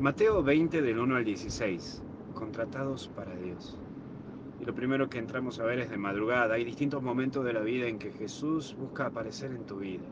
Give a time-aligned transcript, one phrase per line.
[0.00, 3.76] Mateo 20 del 1 al 16, contratados para Dios.
[4.60, 6.54] Y lo primero que entramos a ver es de madrugada.
[6.54, 10.04] Hay distintos momentos de la vida en que Jesús busca aparecer en tu vida.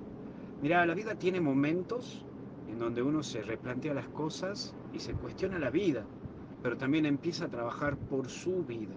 [0.61, 2.25] Mira, la vida tiene momentos
[2.69, 6.05] en donde uno se replantea las cosas y se cuestiona la vida,
[6.65, 8.97] pero también empieza a trabajar por su vida.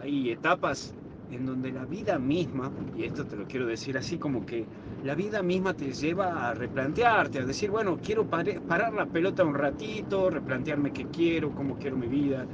[0.00, 0.94] Hay etapas
[1.28, 4.68] en donde la vida misma, y esto te lo quiero decir así como que
[5.00, 9.54] la vida misma te lleva a replantearte, a decir, bueno, quiero parar la pelota un
[9.54, 12.48] ratito, replantearme qué quiero, cómo quiero mi vida,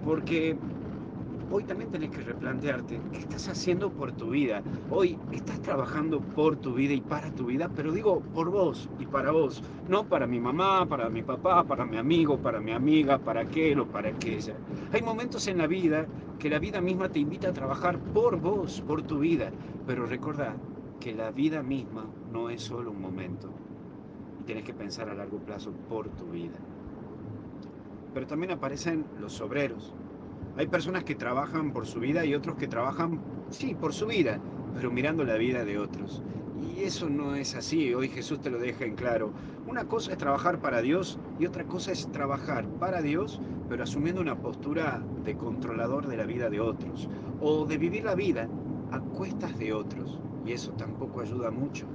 [0.00, 0.58] porque
[1.50, 4.62] hoy también tenés que replantearte qué estás haciendo por tu vida.
[4.90, 9.06] Hoy estás trabajando por tu vida y para tu vida, pero digo por vos y
[9.06, 13.18] para vos, no para mi mamá, para mi papá, para mi amigo, para mi amiga,
[13.18, 14.54] para aquel o para aquella.
[14.92, 16.06] Hay momentos en la vida
[16.38, 19.50] que la vida misma te invita a trabajar por vos, por tu vida,
[19.86, 20.54] pero recordá
[21.00, 23.50] que la vida misma no es solo un momento
[24.40, 26.58] y tienes que pensar a largo plazo por tu vida.
[28.14, 29.94] Pero también aparecen los obreros,
[30.56, 33.20] hay personas que trabajan por su vida y otros que trabajan,
[33.50, 34.40] sí, por su vida,
[34.74, 36.22] pero mirando la vida de otros.
[36.60, 39.32] Y eso no es así, hoy Jesús te lo deja en claro.
[39.66, 44.20] Una cosa es trabajar para Dios y otra cosa es trabajar para Dios, pero asumiendo
[44.20, 47.08] una postura de controlador de la vida de otros,
[47.40, 48.48] o de vivir la vida
[48.90, 50.20] a cuestas de otros.
[50.44, 51.86] Y eso tampoco ayuda mucho.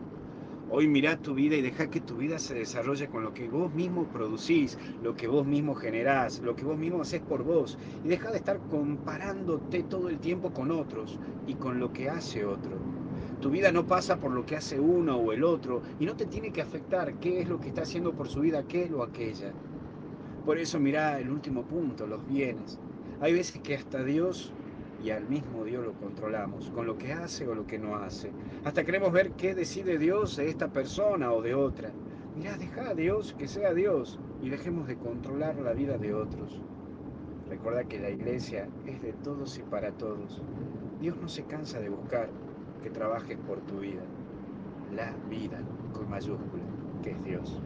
[0.68, 3.72] Hoy mirá tu vida y deja que tu vida se desarrolle con lo que vos
[3.74, 7.78] mismo producís, lo que vos mismo generás, lo que vos mismo haces por vos.
[8.04, 12.46] Y deja de estar comparándote todo el tiempo con otros y con lo que hace
[12.46, 12.72] otro.
[13.42, 16.26] Tu vida no pasa por lo que hace uno o el otro y no te
[16.26, 19.54] tiene que afectar qué es lo que está haciendo por su vida aquel o aquella.
[20.46, 22.80] Por eso mirá el último punto, los bienes.
[23.22, 24.52] Hay veces que hasta Dios
[25.04, 28.32] y al mismo Dios lo controlamos, con lo que hace o lo que no hace.
[28.64, 31.92] Hasta queremos ver qué decide Dios de esta persona o de otra.
[32.36, 36.60] Mirá, deja a Dios que sea Dios y dejemos de controlar la vida de otros.
[37.50, 40.42] Recuerda que la iglesia es de todos y para todos.
[41.00, 42.30] Dios no se cansa de buscar
[42.82, 44.02] que trabajes por tu vida.
[44.94, 45.60] La vida
[45.94, 46.64] con mayúscula,
[47.04, 47.62] que es Dios.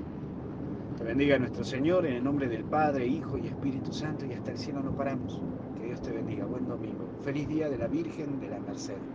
[0.98, 4.52] Te bendiga nuestro Señor en el nombre del Padre, Hijo y Espíritu Santo y hasta
[4.52, 5.42] el cielo no paramos.
[6.04, 6.46] Te bendiga.
[6.46, 7.10] Buen domingo.
[7.24, 9.10] Feliz día de la Virgen de la Merced.